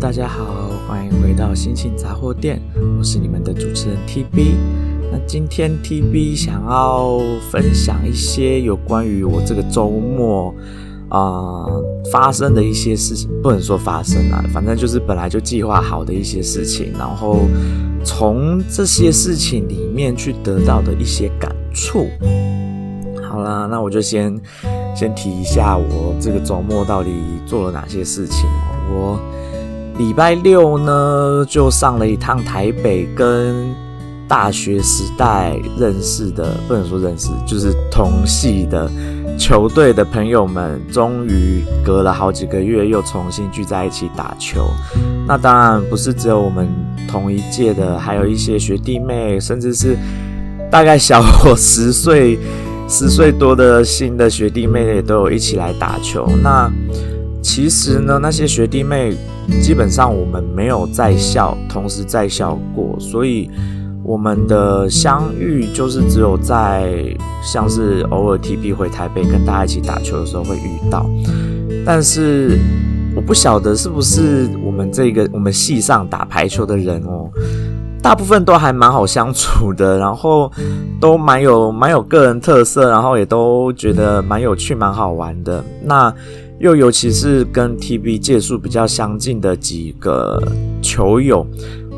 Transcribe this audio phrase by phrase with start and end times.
[0.00, 2.60] 大家好，欢迎回到心情杂货店，
[2.98, 4.54] 我是你们的主持人 TB。
[5.12, 7.18] 那今天 TB 想要
[7.50, 10.52] 分享一些有关于我这个周末
[11.08, 11.66] 啊、
[12.10, 17.40] 发生的一些事情，不能说发生了，反正就是本来就计划好的一些事情，然后
[18.04, 22.08] 从这些事情里面去得到的一些感触。
[23.22, 24.38] 好啦，那我就先
[24.96, 27.10] 先提一下我这个周末到底
[27.46, 28.48] 做了哪些事情。
[28.94, 29.18] 我
[29.98, 33.74] 礼拜六呢就上了一趟台北，跟
[34.26, 38.90] 大学时代认识的，不能说认识，就是同系的
[39.38, 44.66] 球队的朋友们，终于隔了好几个月又重新聚在一起打球。
[45.26, 46.68] 那当然不是只有我们
[47.06, 49.96] 同一届的，还有一些学弟妹，甚至是
[50.70, 52.38] 大概小我十岁。
[52.88, 56.28] 十岁多的新的学弟妹也都有一起来打球。
[56.42, 56.70] 那
[57.40, 59.16] 其实呢，那些学弟妹
[59.60, 63.50] 基本上我们没有在校，同时在校过，所以
[64.04, 66.92] 我们的相遇就是只有在
[67.42, 71.06] 像是偶尔 TB 回台北跟大家一起打球的时候会遇到。
[71.84, 72.58] 但是
[73.14, 77.30] 我不晓得是不是我们这个我们系上打排球的人哦。
[78.02, 80.50] 大部分都还蛮好相处的，然后
[81.00, 85.62] 都蛮有蛮有个人特色，然后也都觉得蛮有趣、蛮好玩的。
[85.84, 86.12] 那
[86.62, 90.40] 又尤其是跟 TB 届数比较相近的几个
[90.80, 91.44] 球友，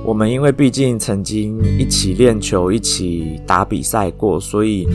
[0.03, 4.89] 我们因为毕竟曾经一起练球、一起打比赛过，所以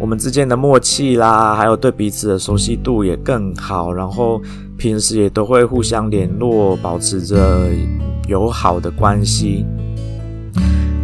[0.00, 3.92] 我们之间的默契啦，还有对彼此的熟悉度也更好。
[3.92, 4.42] 然后
[4.76, 7.70] 平时也都会互相联络，保持着
[8.26, 9.64] 友好的关系。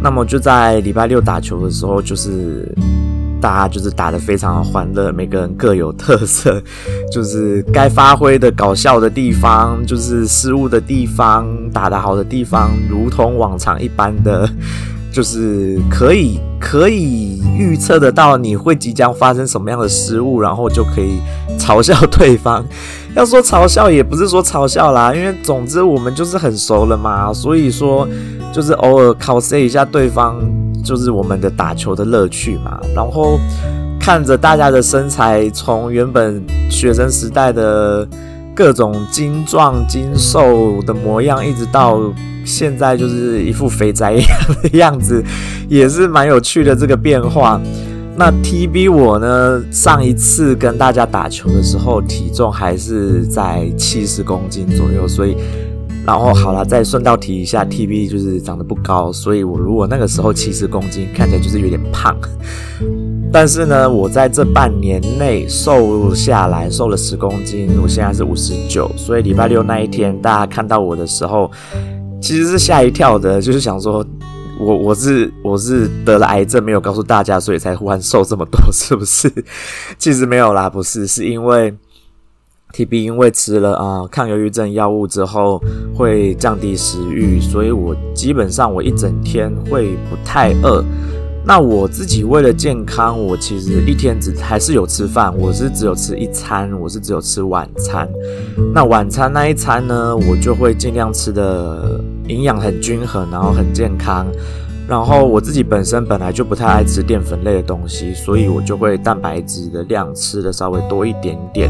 [0.01, 2.69] 那么就在礼拜六打球的时候，就是
[3.43, 6.63] 大家就是打得非常欢乐，每个人各有特色，
[7.11, 14.49] 就是该发挥的搞笑的地方，就是失误的地方，打得好的地方，如同往常一般的，
[15.11, 21.19] 就是可以可以预测得到你会即将发生什么样的失误，然后就可以
[21.59, 22.65] 嘲笑对方。
[23.13, 28.07] 要说嘲笑也不是说嘲笑啦，因为总之我们就是很熟了嘛，所以说。
[28.53, 30.39] 就是偶尔 cos 一下对方，
[30.83, 32.79] 就是我们的打球的乐趣嘛。
[32.93, 33.39] 然后
[33.99, 38.07] 看着大家的身材，从原本学生时代的
[38.53, 41.99] 各种精壮精瘦的模样，一直到
[42.45, 45.23] 现在就是一副肥宅一样的样子，
[45.69, 47.59] 也是蛮有趣的这个变化。
[48.15, 55.35] 那 TB 我呢，上一次跟大家打球的时候，体重还是在七十公斤左右，所以。
[56.05, 62.15] 然后好了，再顺道提一下，TB 就是长得不高，所以我如果那个时候七十公斤，看起来就是有点胖。
[63.31, 68.91] 但是呢，我在这半年内瘦下来，瘦了十公斤，我现在是五十九。
[68.97, 71.49] 所以礼拜六那一天，大家看到我的时候，
[72.21, 74.05] 其实是吓一跳的，就是想说
[74.59, 79.31] 我我是我是得了癌症，没有告诉大家，所以才忽然瘦这么多， 是不是？
[79.97, 81.73] 其实没有啦，不是，是因为。
[82.73, 85.61] TB 因为吃了啊、抗忧郁症药物之后
[85.95, 90.83] 会降低食欲，所以我基本上我一整天会不太饿。
[91.45, 98.09] 那我自己为了健康，我其实一天只还是有吃饭，我是只有吃一餐，我是只有吃晚餐。
[98.73, 104.25] 那晚餐那一餐呢，我就会尽量吃的营养很均衡，然后很健康。
[104.93, 111.67] 然后我自己本身本来就不太爱吃淀粉类的东西，所以我就会蛋白质的量吃的稍微多一点点。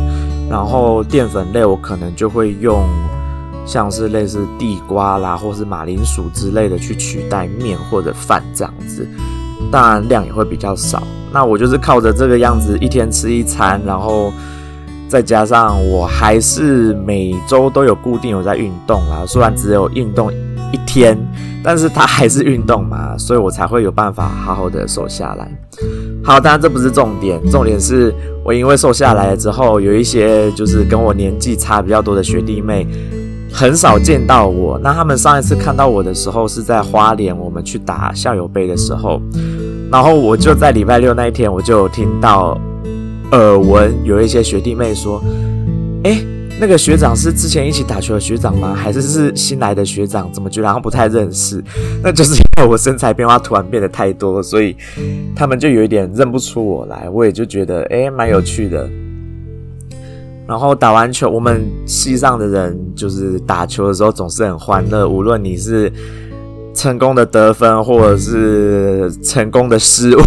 [0.50, 2.84] 然后淀粉类我可能就会用
[3.66, 9.08] 像是类似地瓜啦，或是马铃薯之类的去取代面或者饭这样子，
[9.72, 11.02] 当然量也会比较少。
[11.32, 14.34] 那我就是靠着这个样子一天吃一餐，然后
[15.08, 20.30] 再加上我还是每周都有固定有在运动啦，虽然只有运动
[20.74, 21.18] 一天。
[21.64, 25.50] 但是他还是运动嘛，所以我才会有办法好好的瘦下来。
[26.24, 28.14] 好，当然这不是重点，重点是
[28.44, 32.86] 我因为瘦下来了之后，有一些就是跟我年纪差比较多的学弟妹
[33.52, 34.78] 很少见到我。
[34.84, 39.22] 那他们上一次看到我的时候是在花莲，我们去打校友杯的时候，
[39.92, 42.60] 然后我就在礼拜六那一天，我就听到
[43.32, 45.24] 耳闻有一些学弟妹说，
[46.04, 46.33] 诶。
[46.64, 48.74] 那个学长是之前一起打球的学长吗？
[48.74, 50.32] 还是是新来的学长？
[50.32, 51.62] 怎么觉得好像不太认识？
[52.02, 54.74] 那就是因为我身材变化突然变得太多，所以
[55.36, 57.10] 他们就有一点认不出我来。
[57.10, 58.90] 我也就觉得诶，蛮有趣的。
[60.48, 65.92] 然后打完球，我们系上的人就是打球的时候总是很欢乐，无论你是
[66.74, 70.22] 成功的得分，或者是成功的失误，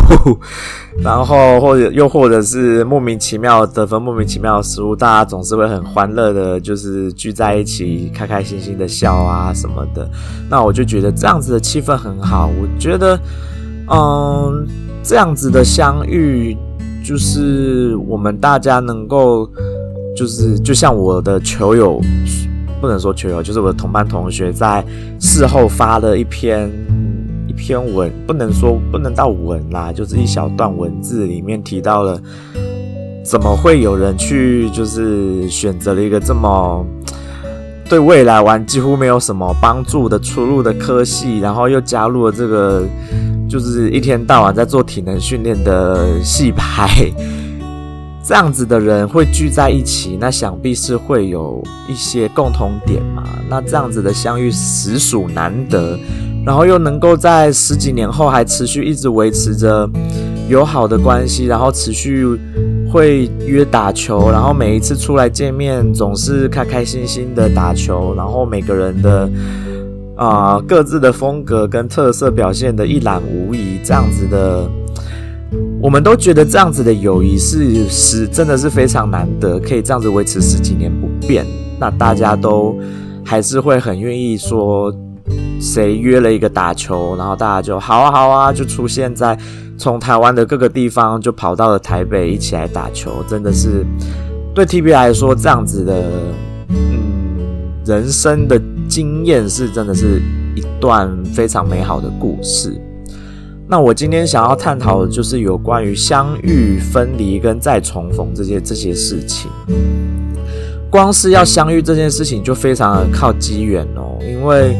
[1.02, 10.08] 然后或者又或者是莫名其妙得分，莫名其妙的失误，大家总是会很欢乐的，就是聚在一起，开开心心的笑啊什么的。
[10.48, 12.48] 那我就觉得这样子的气氛很好。
[12.60, 13.18] 我觉得，
[13.90, 14.66] 嗯，
[15.02, 16.56] 这样子的相遇，
[17.04, 19.50] 就是我们大家能够，
[20.16, 22.00] 就是就像我的球友。
[22.86, 24.84] 不能说球友，就是我的同班同学在
[25.18, 26.70] 事后发了一篇
[27.48, 32.16] 一篇文，不能说不能到文啦，就是一小段文字里面提到了，
[33.24, 36.86] 怎么会有人去就是选择了一个这么
[37.90, 42.84] 对未来玩几乎没有什么帮助的出路的科系，然后又加入了这个
[43.48, 47.10] 就是一天到晚在做体能训练的戏排。
[48.26, 53.22] 这样子的人会聚在一起，那想必是会有一些共同点嘛。
[53.48, 55.96] 那这样子的相遇实属难得，
[56.44, 59.88] 然后又能够在十几年后还持续一直维持着
[60.48, 62.26] 友好的关系，然后持续
[62.92, 69.30] 会约打球，然后每一次出来见面总是开开心心的打球，然后每个人的
[70.16, 74.68] 啊、各自的风格跟特色表现的一览无遗，这样子的。
[75.80, 81.46] 我们都觉得这样子的友谊是是真的是非常难得，可以这样子维持十几年不变。
[81.78, 82.76] 那大家都
[83.24, 84.92] 还是会很愿意说，
[85.60, 89.38] 谁约了一个打球，然后大家就好啊好啊，就出现在
[89.76, 93.84] 从台湾的各个地方就跑到了台北一起来打球，真的是
[94.54, 96.02] 对 TB 来说这样子的，
[96.70, 100.22] 嗯，人生的经验是真的是
[100.56, 102.80] 一段非常美好的故事。
[103.68, 109.50] 那我今天想要探讨的就是有关于相遇、分离跟再重逢这些这些事情。
[110.88, 114.76] 光是要相遇这件事情就非常的靠机缘哦，因为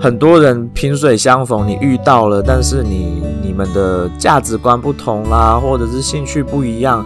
[0.00, 7.04] 很多人萍水相逢，你遇到了，但是你你们的价值观不同啦，或者是兴趣不一样，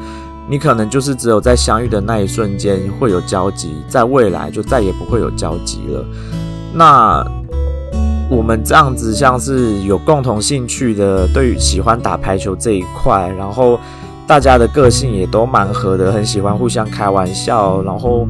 [0.49, 6.05] 你可能就是只有在相遇的那一瞬间会有交集，在未来就再也不会有交集了。
[6.73, 7.26] 那。
[8.30, 13.80] 我们这样子像是有共同兴趣的，对于喜欢打排球这一块，然后
[14.26, 18.28] 大家的个性也都蛮合的，很喜欢互相开玩笑，然后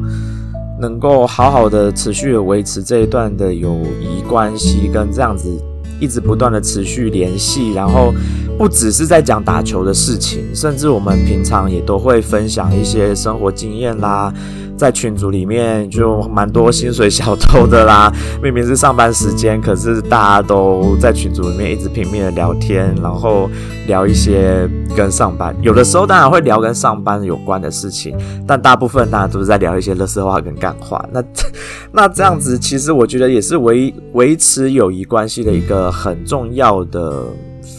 [0.79, 5.51] 能够好好的持续维持这一段的友谊关系，跟这样子
[5.99, 8.13] 一直不断的持续联系，然后
[8.57, 14.33] 不只是在讲打球的事情，甚至我们平常也都会分享一些生活经验啦。
[14.79, 18.09] 在群组里面就蛮多薪水小偷的啦，
[18.41, 23.49] 明明是上班时间，可是大家都在群组里面一直拼命的聊天，然后
[23.87, 28.15] 聊一些跟上班，有的时候当然会聊跟上班有关的事情，
[28.47, 31.05] 但大部分大家都是在聊一些乐色话跟干话。
[31.11, 31.21] 那
[31.91, 37.25] 那这样子，其实我觉得也是维维持友谊关系的一个很重要的。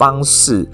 [0.00, 0.67] 方式，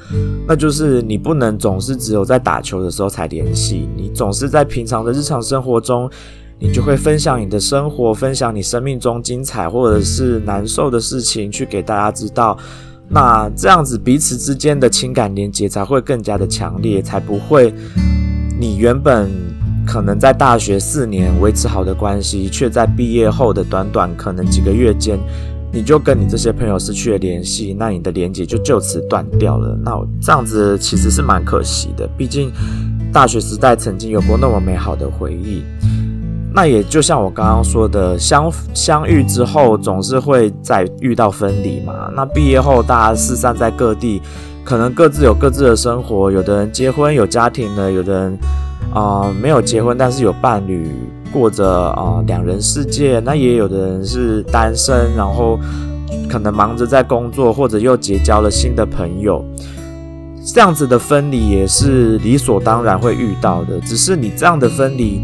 [0.46, 6.08] 那就是你不能总是只有在打球的时候才联系，你总是在平常的日常生活中，
[6.60, 12.56] 你就会分享你的生活，分享你生命中精彩或者是难受的事情，去给大家知道。
[13.08, 17.74] 那这样子彼此之间的情感连接才会更加的强烈，才不会
[18.60, 19.28] 你原本
[19.84, 25.18] 可能在大学四年维持好的关系，却在毕业后的短短可能几个月间。
[25.76, 29.78] 你就跟你这些朋友失去了联系，那你的连接就就此断掉了。
[29.84, 29.92] 那
[30.22, 32.50] 这样子其实是蛮可惜的，毕竟
[33.12, 35.62] 大学时代曾经有过那么美好的回忆。
[36.54, 42.10] 那也就像我刚刚说的，相相遇之后总是会再遇到分离嘛。
[42.16, 44.22] 那毕业后大家四散在各地，
[44.64, 48.38] 可能各自有各自的生活，有的人结婚有家庭了，有的人
[48.94, 50.90] 啊、没有结婚，但是有伴侣。
[51.36, 55.60] 过着啊两人世界，那也有的人是单身，然后
[56.30, 59.44] 可能忙着在工作，或者又结交了新的朋友，
[60.46, 63.78] 这样子的分离也是理所当然会遇到的。
[63.80, 65.20] 只是你这样的分离，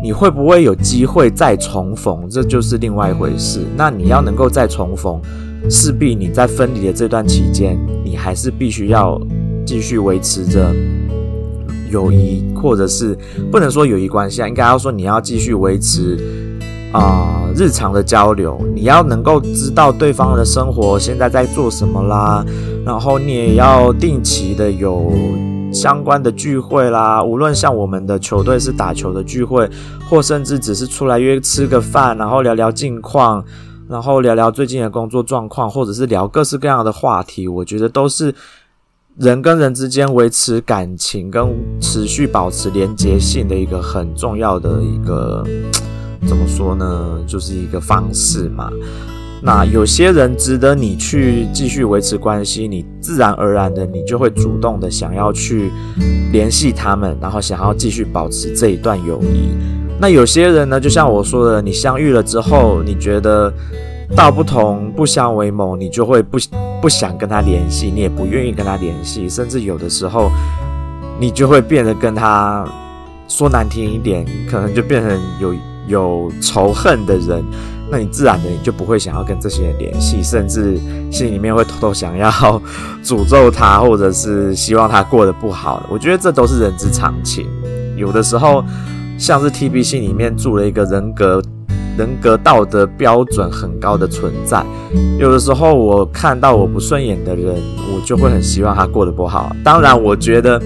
[0.00, 3.58] 你会不会有机会再重逢，这就是另外一回事。
[3.76, 5.20] 那你要能够再重逢，
[5.68, 9.20] 势必你在分离的这段期间，你还是必须要
[9.66, 10.72] 继续维持着。
[11.90, 13.16] 友谊，或者是
[13.50, 16.18] 不能说友谊关系啊，应该要说你要继续维持
[16.92, 22.44] 啊、日常的交流，你要能够知道对方的生活现在在做什么啦，
[22.84, 25.12] 然后你也要定期的有
[25.72, 29.70] 相关的聚会啦，无论像我们的球队是打球的聚会，
[30.08, 33.44] 或甚至只是出来约吃个饭，然后聊聊近况，
[33.88, 38.34] 然后聊聊最近的工作状况，或者是聊各式各样的话题，我觉得都是。
[39.20, 41.46] 人跟人之间维持感情跟
[41.78, 45.44] 持续保持连结性的一个很重要的一个，
[46.26, 47.22] 怎么说呢？
[47.26, 48.70] 就是一个方式嘛。
[49.42, 55.70] 那有些人值得你去继续维持关系，你自然而然的你就会主动的想要去
[56.32, 59.50] 联系他们，然后想要继续保持这一段友谊。
[60.00, 63.52] 那有些人呢，就像我说的，你相遇了之后，你觉得
[64.16, 66.38] 道不同不相为谋，你就会不
[66.82, 70.30] 不想跟他联系，你也不愿意跟他联系，甚至有的时候
[71.18, 72.66] 你就会变得跟他
[73.28, 75.54] 说难听一点，可能就变成有
[75.86, 77.44] 有仇恨的人。
[77.92, 80.78] 那你自然的你就不会想要跟这些人联系，甚至
[81.10, 82.30] 心里面会偷偷想要
[83.02, 85.82] 诅咒他，或者是希望他过得不好。
[85.90, 87.48] 我觉得这都是人之常情。
[87.96, 88.64] 有的时候，
[89.18, 91.42] 像是 TB 心里面住了一个人格、
[92.00, 94.64] 人格道德标准很高的存在。
[95.18, 97.54] 有的时候，我看到我不顺眼的人，
[97.94, 99.54] 我就会很希望他过得不好。
[99.62, 100.60] 当然，我觉得。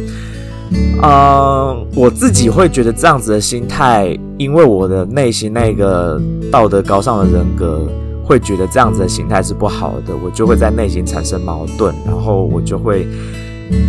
[1.03, 7.87] 呃，我自己会觉得这样子的心态，因为我的内心那个道德高尚的人格
[8.25, 13.07] 会觉得这样子的心态是不好的，我就会在内心产生矛盾，然后我就会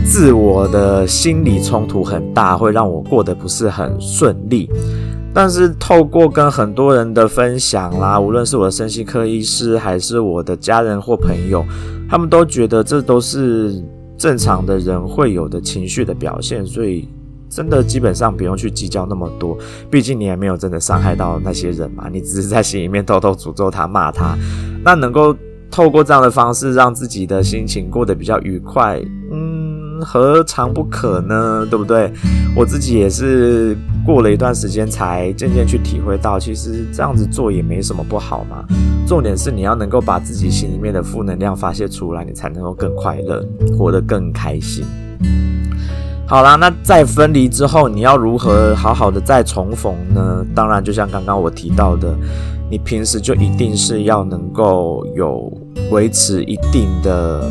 [0.06, 4.70] 自我的心理冲突很大，会让我过得不是很顺利。
[5.36, 11.64] 但是透过跟很多人的分享啦，无论是我的身心科医师，还是我的家人或朋友，
[12.10, 13.84] 他们都觉得这都是。
[14.18, 17.06] 正常的人会有的情绪的表现，所以
[17.50, 19.58] 真的基本上不用去计较那么多。
[19.92, 24.38] 毕竟你也没有真的伤害到那些人嘛，你只是在心里面偷偷诅咒他、骂他。
[24.86, 25.36] 那能够
[25.70, 29.02] 透过这样的方式让自己的心情过得比较愉快，
[29.34, 29.65] 嗯，
[30.02, 31.66] 何尝不可呢？
[31.70, 32.12] 对不对？
[32.56, 38.66] 我自己也是过了一段时间才渐渐去体会到，其实这样子做也没什么不好嘛。
[39.08, 43.46] 重点是你要能够把自己心里面的负能量发泄出来，你才能够更快乐，
[43.78, 44.84] 活得更开心。
[46.28, 50.44] 好啦，那在分离之后，你要如何好好的再重逢呢？
[50.56, 52.18] 当然，就像刚刚我提到的，
[52.68, 55.52] 你平时就一定是要能够有
[55.92, 57.48] 维持一定的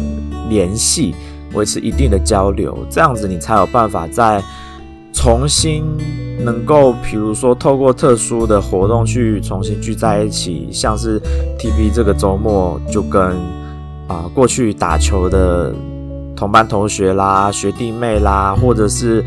[0.48, 1.14] 联系，
[1.54, 4.42] 维持一定的交流，这样子你才有办法再
[5.12, 5.84] 重新。
[6.44, 11.20] 能够，比如说透过特殊的活动去重新聚在一起，像是
[11.56, 13.22] TB 这个周末就跟
[14.08, 15.72] 啊、呃、过去打球的
[16.34, 19.24] 同班同学啦、学弟妹啦，或者是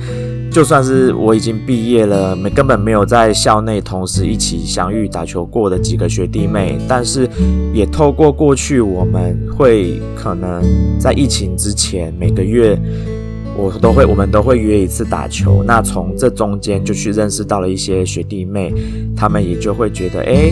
[0.57, 7.29] 就算是我已经毕业了，没根本没有在校内同时一起相遇打球过的几个学弟妹，但是
[7.75, 10.63] 也透过过去我们会可能
[10.99, 12.75] 在疫情之前每个月。
[13.55, 15.63] 我都会，我们都会约一次打球。
[15.63, 18.73] 那从这中间就去认识到了一些学弟妹，
[19.15, 20.51] 他们也就会觉得，诶，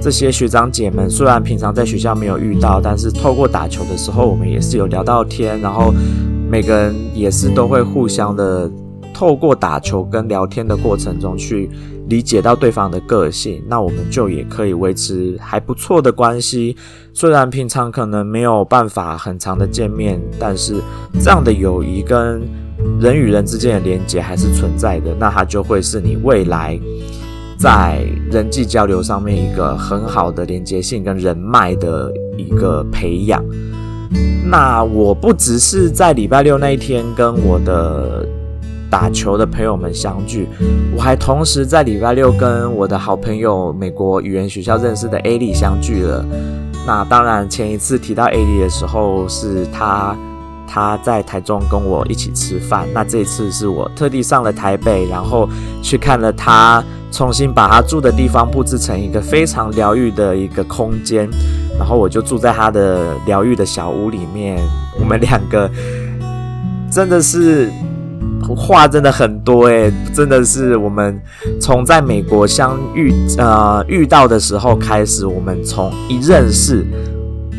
[0.00, 5.94] 这些学长姐们虽然平常在学校没有遇到，但是透过打球的时候，我们也是有聊到天，然后
[6.50, 8.68] 每个人也是都会互相的
[9.14, 11.70] 透过打球跟聊天的过程中去。
[12.06, 16.76] 理解到对方的个性，那我们就也可以维持还不错的关系。
[17.14, 20.82] 虽然平常可能没有办法很长的见面，但是
[21.18, 22.42] 这样的友谊跟
[23.00, 25.14] 人与人之间的连接还是存在的。
[25.18, 26.78] 那它就会是你未来
[27.58, 33.42] 在人际交流上面一个很好的连接性跟人脉的一个培养。
[34.44, 38.28] 那我不只是在礼拜六那一天跟我的。
[38.94, 40.48] 打球的朋友们相聚，
[40.96, 46.24] 我还同时在礼拜六跟我的好朋友美国语言学校认识的艾莉相聚了。
[46.86, 50.16] 那当然，前一次提到艾莉的时候，是她
[50.64, 52.86] 她在台中跟我一起吃饭。
[52.94, 55.48] 那这次是我特地上了台北，然后
[55.82, 61.28] 去看了她重新把她住的地方布置成一个非常疗愈的一个空间，
[61.76, 64.56] 然后我就住在她的疗愈的小屋里面。
[65.00, 65.68] 我们两个
[66.88, 67.68] 真的是。
[68.56, 71.20] 话真的很多诶，真的是我们
[71.60, 76.84] 从在美国相遇呃遇到的时候开始，我们从一认识，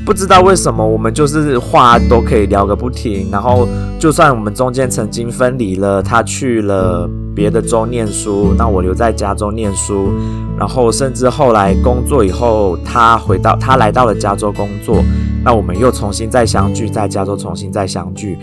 [0.05, 10.09] 不知道为什么我们就是话都可以聊个不停，然后就算我们中间曾经分离了，他去了别的州念书，那我留在加州念书，
[10.57, 15.03] 然后甚至后来工作以后，他回到他来到了加州工作，
[15.43, 18.37] 那我们又重新再相聚，在加州重新再相聚。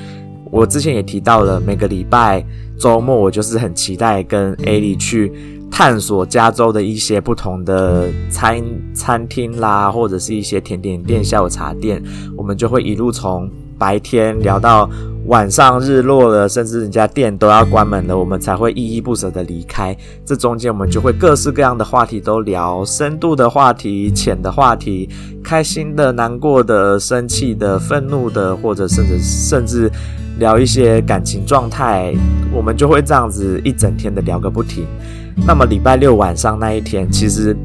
[0.52, 2.44] 我之前也提到了，每个礼拜
[2.78, 5.32] 周末我就是很期待跟艾莉去
[5.70, 12.02] 探索加州的一些不同的餐餐厅啦，或者是一些甜点店、下午茶店，
[12.36, 14.90] 我们就会一路从白天聊到
[15.24, 19.96] 晚上日落了，甚至人家店都要关门了，我们才会依依不舍的离开。
[20.22, 25.08] 这中间我们就会各式各样的话题都聊，深度的话题、浅的话题、
[25.42, 29.90] 开心的、难过的、生气的、愤怒的，或者甚至甚至。
[30.38, 32.12] 聊一些感情状态，
[32.52, 34.86] 我们就会这样子一整天的聊个不停。
[35.46, 37.56] 那么礼拜六晚上那一天，其实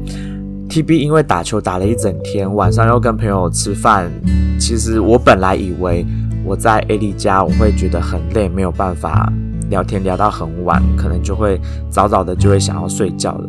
[0.68, 4.10] TB 因为打球打了一整天，晚上又跟朋友吃饭。
[4.58, 6.04] 其实我本来以为
[6.44, 9.32] 我在 A D 家我会觉得很累，没有办法
[9.70, 11.60] 聊天聊到很晚，可能就会
[11.90, 13.48] 早早的就会想要睡觉了。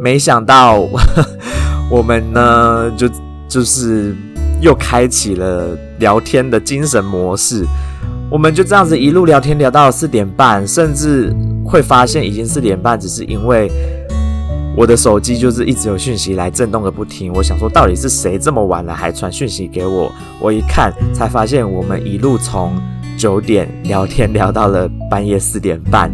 [0.00, 0.78] 没想到
[1.90, 3.08] 我们呢，就
[3.48, 4.14] 就是
[4.60, 7.64] 又开启了聊天的精神模式。
[8.30, 13.70] 我们就这样子一路聊天聊到四点半，甚至会发现已经四点半，只是因为。
[14.76, 20.08] 我的手机就是一直有讯息来震动个不停，我想说到底是谁这么晚了还传讯息给我？
[20.38, 22.80] 我一看才发现我们一路从
[23.16, 26.12] 九点聊天聊到了半夜四点半，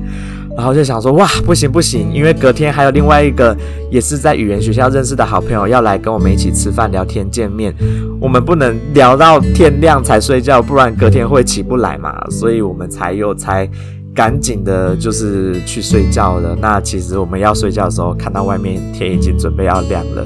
[0.57, 3.57] 然后就想说哇不行不行，因为隔天还有另外一个
[3.91, 7.75] 也是在语言学校认识的好朋友要来跟我们一起吃饭聊天见面，
[8.21, 13.69] 我们不能聊到天亮才睡觉，不然隔天会起不来嘛，所以我们才又才。
[14.15, 16.57] 赶紧的，就是去睡觉了。
[16.63, 20.25] 那其实我们要睡觉的时候，看到外面天已经准备要亮了。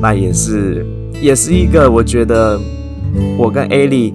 [0.00, 0.86] 那也是，
[1.20, 2.56] 也是一个我觉得
[3.36, 4.14] 我跟艾莉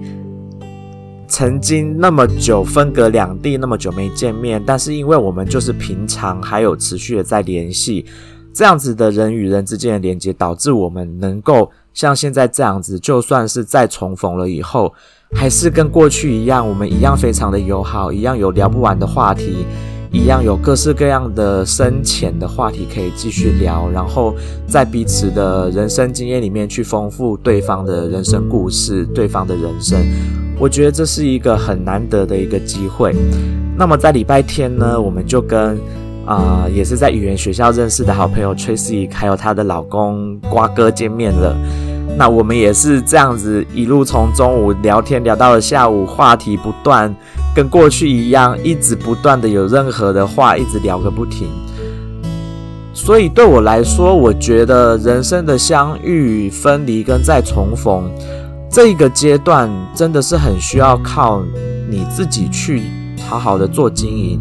[1.32, 8.04] 曾经那么久分隔两地，那么久没见面，但是因为我们就是平常还有持续的在联系，
[8.52, 14.92] 这样子的人与人之间的连接，导致我们能够像现在这样子，就算是再重逢了以后。
[15.34, 19.64] 还是跟过去一样，我们一样非常的友好，一样有聊不完的话题，
[20.12, 24.34] 一样有各式各样的深浅的话题可以继续聊，然后
[24.66, 29.98] 在彼此的人生经验里面去丰富对方的人生故事，对方的人生。
[30.58, 33.14] 我觉得这是一个很难得的一个机会。
[33.76, 35.80] 那么在礼拜天呢，我们就跟
[36.24, 41.56] 啊、也是在语言学校认识的好朋友 Tracy，还有她的老公瓜哥见面了。
[42.16, 47.12] 那我们也是这样子，一路从中午聊天聊到了下午，话题不断，
[47.54, 51.48] 跟过去一样，一直不断的有任何的话，一直聊个不停。
[52.94, 58.10] 所以对我来说，我觉得人生的相遇、分离跟再重逢，
[58.70, 61.42] 这一个阶段真的是很需要靠
[61.90, 62.82] 你自己去
[63.26, 64.40] 好好的做经营。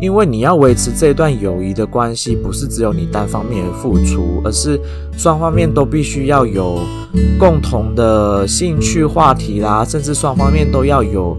[0.00, 4.80] 因为你要维持这段友谊的关系，不是只有你单方面的付出，而是
[5.14, 6.78] 双方面都必须要有
[7.38, 11.36] 共同的兴趣话题啦，甚至双方面都要有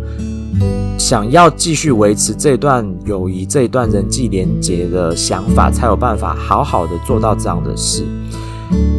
[0.97, 8.05] 想要继续维持这段友谊、这段人际连结的想法，才有办法好好的做到这样的事。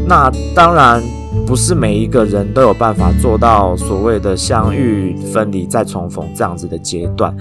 [0.06, 1.02] 那当然
[1.46, 7.34] 不是每一个人都有办法做到所谓的相遇、分离、再重逢这样子的阶段。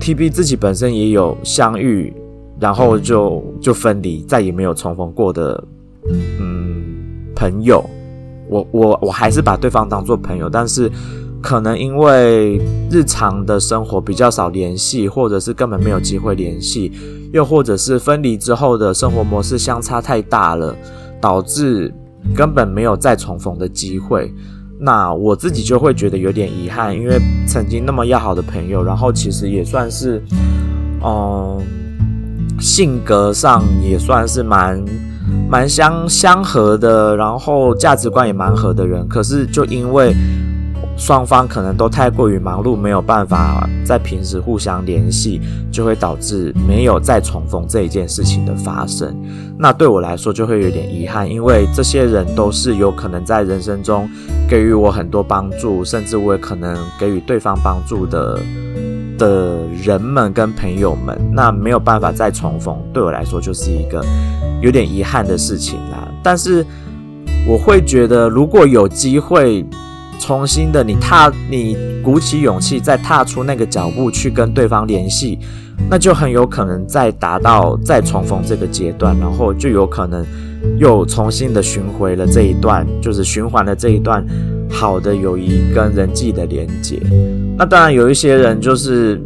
[0.00, 2.12] TB 自己本身也有相遇，
[2.60, 5.64] 然后就就分离，再也没有重逢过的
[6.38, 7.84] 嗯朋友。
[8.48, 10.90] 我我我还是把对方当做朋友，但是
[11.42, 16.92] 可能因为日常的生活比较少联系，或者是根本没有机会联系，
[17.32, 20.74] 又或者是分离之后的生活模式相差太大了，
[21.20, 21.92] 导致
[22.34, 24.32] 根本没有再重逢的机会。
[24.78, 30.22] 那我自己就会觉得有点遗憾，因为曾经那么要好的朋友，然后其实也算是，
[31.04, 31.60] 嗯，
[32.60, 34.82] 性格上也算是蛮
[35.50, 40.14] 蛮相相合的，然后价值观也蛮合的人，可是就因为。
[40.96, 45.40] 双方可能都太过于忙碌，没有办法在平时互相联系，
[45.72, 49.16] 就会导致没有再重逢这一件事情的发生。
[49.58, 54.08] 那对我来说就会有点遗憾，因为这些人都是有可能在人生中
[54.48, 58.38] 给予我很多帮助，甚至我也可能给予对方帮助的
[59.18, 61.18] 的人们跟朋友们。
[61.32, 64.04] 那没有办法再重逢，对我来说就是一个
[64.60, 66.06] 有点遗憾的事情啦。
[66.22, 66.64] 但是
[67.48, 69.66] 我会觉得，如果有机会。
[70.22, 75.36] 重新的，你踏，你鼓起勇气再踏出那个脚步去跟对方联系，
[75.90, 80.24] 那就很有可能再达到再重逢这个阶段，然后就有可能
[80.78, 84.24] 又重新的寻回了这一段，就是循环了这一段
[84.70, 87.02] 好的友谊跟人际的连接。
[87.58, 89.20] 那当然有一些人就是，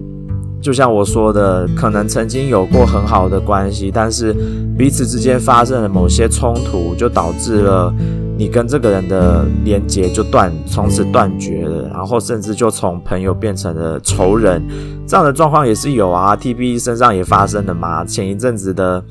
[0.63, 4.35] 就像我说的，可能曾经有过很好的关系，但是
[4.79, 7.93] 彼此之间发生了某些冲突，就导致了。
[8.38, 14.62] 你跟这个人的连接就断，从此断绝了，然后甚至就从朋友变成了仇人，
[15.07, 16.37] 这样的状况也是有啊。
[16.37, 18.05] TB 身上也发生了嘛。
[18.05, 19.03] 前一阵子的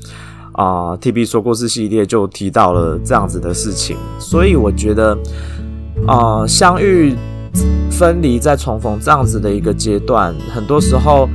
[0.52, 5.18] 啊、TB 说故事系列就提到了这样子的事情，所以我觉得
[6.06, 7.16] 啊、相遇、
[7.90, 11.28] 分离再重逢这样子的一个阶段，很多时候。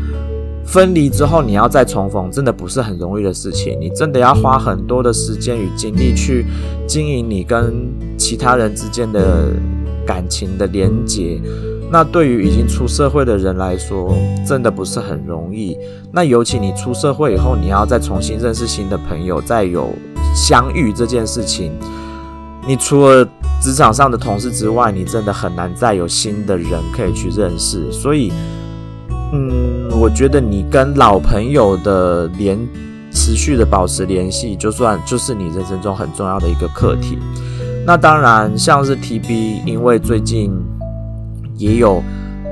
[0.72, 3.78] 分离之后，你要再重逢，真的不是很容易的事情。
[3.78, 6.46] 你真的要花很多的时间与精力去
[6.88, 9.52] 经营你跟其他人之间的
[10.06, 11.42] 感情的连结。
[11.92, 14.16] 那对于已经出社会的人来说，
[14.48, 15.78] 真的不是很容易。
[16.10, 19.90] 那尤其你出社会以后，你要再重新认识新的朋友，再有
[20.34, 21.74] 相遇这件事情，
[22.66, 23.28] 你除了
[23.62, 27.92] 职场上的同事之外，你真的很难再有新的人可以去认识。
[27.92, 28.32] 所以，
[29.34, 32.58] 嗯，我觉得你跟老朋友的联
[33.12, 37.18] 持续的保持联系，就算就是你人生中很重要的一个课题。
[37.86, 40.52] 那当然，像是 TB，因为最近
[41.58, 42.04] 也有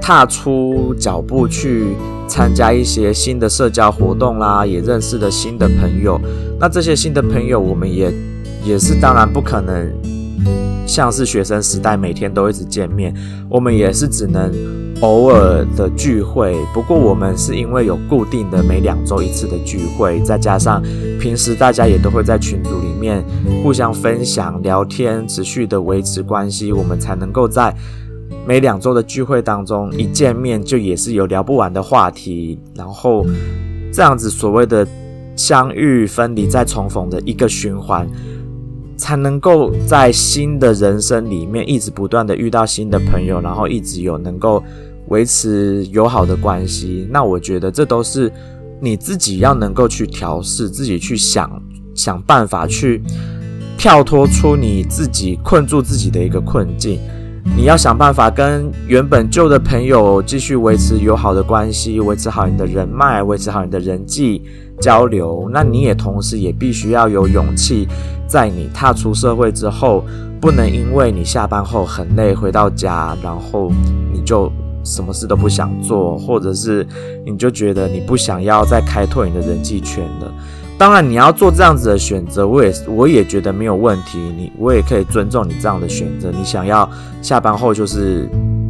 [0.01, 1.95] 踏出脚步去
[2.27, 6.19] 参加一些新的社交活动啦，也认识了新的朋友。
[6.59, 8.11] 那这些新的朋友，我们也
[8.65, 9.91] 也是当然不可能
[10.87, 13.13] 像是学生时代每天都一直见面，
[13.49, 14.51] 我们也是只能
[15.01, 16.57] 偶尔的聚会。
[16.73, 20.81] 不过我们是因为有固定的每两周一次的聚会，再加上
[21.19, 23.23] 平时大家也都会在群组里面
[23.63, 27.73] 互相分享、聊天，持续的维持关系，我们才能够在
[28.45, 33.25] 每两周的聚会当中一见面就也是有聊不完的话题，然后
[33.93, 34.85] 这样子所谓的
[35.35, 38.07] 相遇、分离再重逢的一个循环，
[38.97, 44.61] 才能够在新的人生里面一直不断的遇到新的朋友，然后一直有能够
[45.09, 47.07] 维持友好的关系。
[47.11, 48.31] 那我觉得这都是
[48.81, 51.61] 你自己要能够去调试，自己去想
[51.93, 53.01] 想办法去
[53.77, 56.99] 跳脱出你自己困住自己的一个困境。
[57.55, 64.43] 你要想办法跟原本旧的朋友继续维持友好的关系，维持好你的人脉，维持好你的人际
[64.79, 65.49] 交流。
[65.51, 67.87] 那你也同时也必须要有勇气，
[68.27, 70.03] 在你踏出社会之后，
[70.39, 73.71] 不能因为你下班后很累回到家，然后
[74.13, 74.51] 你就
[74.83, 76.87] 什么事都不想做，或者是
[77.25, 80.33] 你就觉得你不想要再开拓你的人际圈了。
[80.77, 84.17] 当然，你要做这样子的选择，我也我也觉得没有问题。
[84.17, 86.31] 你我也可以尊重你这样的选择。
[86.31, 86.89] 你想要
[87.21, 88.29] 下班后就是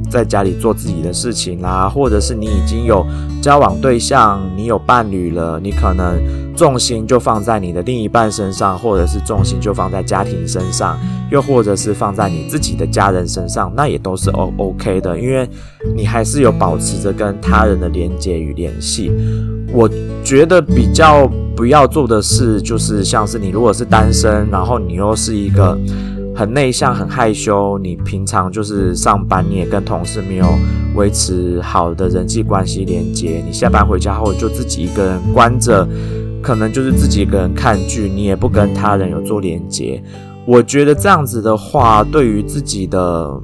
[0.09, 3.05] 在家里做自己的事情啦，或者是你已经有
[3.41, 6.19] 交往对象，你有伴侣了，你可能
[6.55, 10.97] 重心就放在你的另一半身上，或者是重心就放在家庭身上，
[11.31, 15.47] 又或者是放在你自己的家人身上，那也都是 O OK 的，因为
[15.95, 19.11] 你还是有保持着跟他人的连接与联系。
[19.71, 19.89] 我
[20.23, 21.29] 觉得比较。
[21.59, 25.77] 不要做的事就是像是你如果是单身，然后你又是一个
[26.39, 30.47] 很内向、很害羞，你平常就是上班你也跟同事没有
[30.95, 35.85] 维持好的人际关系连接，你下班回家后就自己一个人关着，
[36.41, 40.01] 可能就是自己一个人看剧，你也不跟他人有做连接。
[40.45, 43.37] 我觉得这样子的话，对于自己的，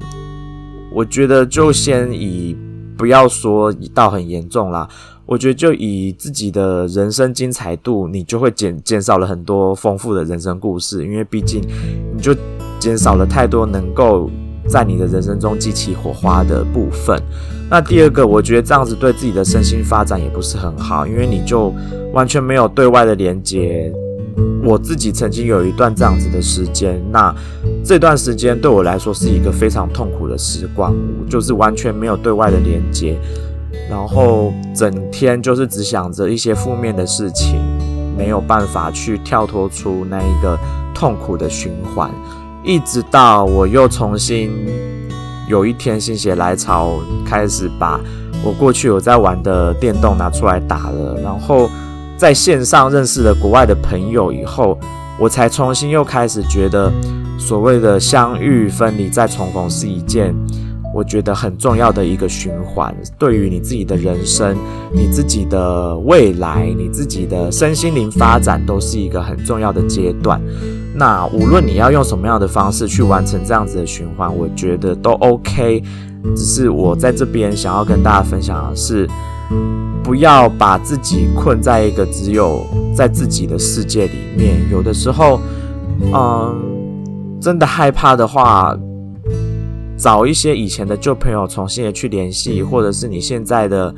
[0.90, 2.56] 我觉得就先以
[2.96, 4.88] 不要说到很严重啦。
[5.26, 11.60] 我觉得就以自己的人生精彩度，你就会减减少了很多丰富的人生故事，因为毕竟
[12.14, 12.32] 你就
[12.86, 14.30] 减少了太多能够
[14.68, 17.20] 在你的人生中激起火花的部分。
[17.68, 21.74] 那第二个，我觉得这样子对自己的身心发展也不是很好，因为你就
[22.12, 23.92] 完全没有对外的连接。
[24.62, 27.34] 我自己曾经有一段这样子的时间，那
[27.84, 30.94] 这段时间对我来说是一个非常痛苦的时光，
[31.28, 33.18] 就是完全没有对外的连接。
[33.90, 37.60] 然后整天就是只想着一些负面的事情，
[38.16, 40.56] 没有办法去跳脱出那一个
[40.94, 42.08] 痛苦的循环，
[42.66, 44.50] 一直到我又重新
[45.48, 48.00] 有一天心血来潮，开始把
[48.44, 51.70] 我过去有在玩的电动拿出来打了，然后
[52.16, 54.76] 在线上认识了国外的朋友以后，
[55.16, 56.92] 我才重新又开始觉得
[57.38, 60.34] 所谓的相遇、分离再重逢是一件。
[60.92, 64.56] 我觉得很重要的一个循环，对于你自己的人生、
[64.92, 70.40] 你自己的未来、你自己的身心灵发展，都是一个很重要的阶段。
[70.96, 75.82] 那无论你要用什么样的方式去完成这样子的循环，我觉得都 OK。
[76.34, 79.06] 只是我在这边想要跟大家分享的是，
[80.02, 84.56] 不要把自己困在一个只有在自己的世界里面。
[84.70, 85.40] 有的时候，
[86.12, 88.76] 嗯，真的害怕的话。
[89.98, 93.94] 找一些以前的旧朋友，重新的去联系，或者是你现在的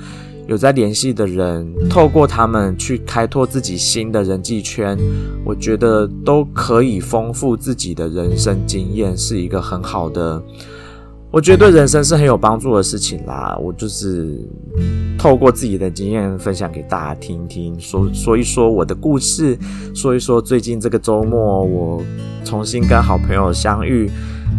[0.49, 4.99] 有在联系的人，透过他们去开拓自己新的人际圈，
[5.45, 10.43] 我觉得都可以丰富自己的人生经验，是一个很好的，
[11.31, 13.59] 我觉得对人生是很有帮助的事情啦。
[13.63, 14.43] 我就是
[15.19, 19.59] 透过自己的经验分享给大家听听，说说一说我的故事，
[19.95, 22.03] 说一说最近这个周末我
[22.43, 24.11] 重新跟好朋友相遇。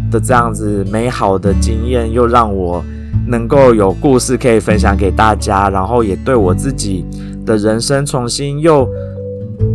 [0.08, 2.84] 的这样子美好的经验，又让我
[3.26, 7.04] 能够有故事可以分享给大家，然后也对我自己
[7.46, 8.88] 的人生重新又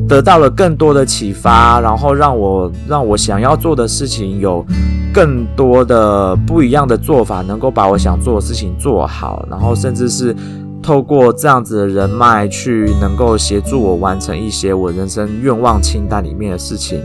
[0.08, 4.66] 得到了更多的启发，然后让我让我想要做的事情有
[5.14, 10.36] 更多的不一样的做法，能够把我想做的事情做好，然后甚至是
[10.84, 17.02] 透过这样子的人脉去能够协助我完成一些我人生愿望清单里面的事情，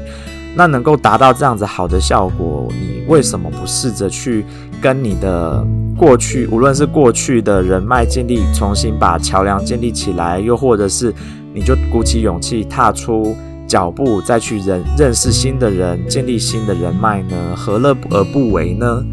[0.55, 4.45] 那能够达到这样子好的效果，你为什么不试着去
[4.81, 5.65] 跟你的
[5.97, 11.13] 过去，无论是过去的人脉建立，重新把桥梁建立起来，又或者是
[11.55, 17.37] 你就鼓起勇气踏出脚步，再去认认识新的人，建立新的人脉呢？
[17.55, 19.05] 何乐而不为呢？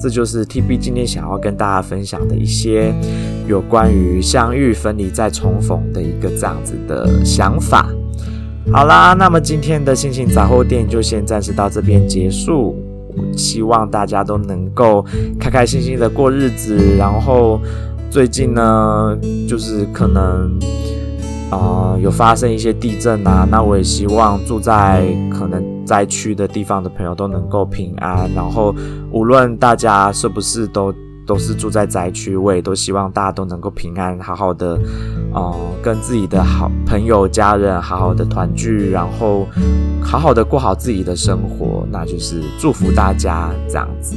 [0.00, 2.94] 这就是 TB 今天想要跟大家分享的一些
[3.48, 7.88] 有关于相遇、分离再重逢的一个这样子的想法。
[8.70, 12.76] 好啦，那么今天的心情杂货店就先暂时到这边结束。
[13.36, 15.04] 希望大家都能够
[15.38, 16.96] 开开心心的过日子。
[16.98, 17.60] 然后
[18.10, 19.16] 最近呢，
[19.48, 20.58] 就是可能
[21.50, 28.28] 啊、有发生一些地震啊，那我也希望住在可能灾区的地方的朋友都能够平安。
[28.34, 28.74] 然后
[29.10, 30.92] 无论大家是不是都。
[31.26, 34.78] 都是住在灾区，我也都希望大家都能够平安，好好的，
[35.34, 39.46] 呃，跟自己的好朋友、家人好好的团聚，然后
[40.00, 44.16] 好好的过好自己的生活，那就是祝福大家这样子。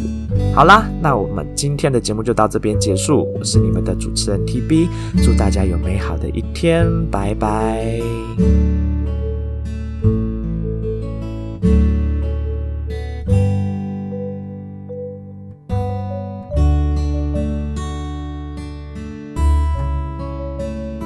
[0.53, 3.27] 好啦，那我们今天的节目就到这边结束。
[3.37, 4.87] 我是你们的主持人 TB，
[5.23, 7.99] 祝大家有美好的一天，拜拜。